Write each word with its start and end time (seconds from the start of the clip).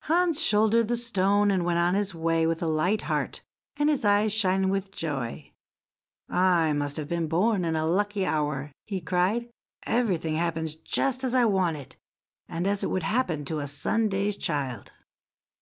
Hans 0.00 0.42
shouldered 0.44 0.88
the 0.88 0.98
stone, 0.98 1.50
and 1.50 1.64
went 1.64 1.78
on 1.78 1.94
his 1.94 2.14
way 2.14 2.46
with 2.46 2.62
a 2.62 2.66
light 2.66 3.00
heart, 3.08 3.40
and 3.78 3.88
his 3.88 4.04
eyes 4.04 4.30
shining 4.34 4.68
with 4.68 4.90
joy. 4.92 5.50
"I 6.28 6.74
must 6.74 6.98
have 6.98 7.08
been 7.08 7.26
born 7.26 7.64
in 7.64 7.74
a 7.74 7.86
lucky 7.86 8.26
hour!" 8.26 8.70
he 8.86 9.00
cried; 9.00 9.48
"everything 9.86 10.34
happens 10.34 10.74
just 10.74 11.24
as 11.24 11.34
I 11.34 11.46
want 11.46 11.78
it, 11.78 11.96
and 12.50 12.66
as 12.66 12.84
it 12.84 12.90
would 12.90 13.04
happen 13.04 13.46
to 13.46 13.60
a 13.60 13.66
Sunday's 13.66 14.36
child." 14.36 14.92